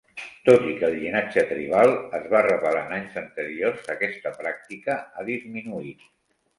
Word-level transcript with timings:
Tot 0.47 0.63
i 0.69 0.71
que 0.79 0.87
el 0.87 0.95
llinatge 1.03 1.43
tribal 1.51 1.93
es 2.21 2.25
va 2.33 2.41
revelar 2.49 2.83
en 2.87 2.97
anys 2.99 3.21
anteriors, 3.25 3.87
aquesta 3.99 4.35
pràctica 4.43 5.01
ha 5.07 5.31
disminuït. 5.33 6.09